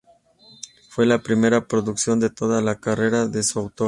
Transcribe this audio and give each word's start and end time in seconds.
Fue 0.89 1.05
la 1.05 1.21
primera 1.21 1.67
producción 1.67 2.19
de 2.19 2.31
toda 2.31 2.59
la 2.59 2.79
carrera 2.79 3.27
de 3.27 3.43
su 3.43 3.59
autor. 3.59 3.79